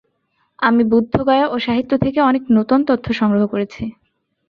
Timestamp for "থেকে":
1.97-2.19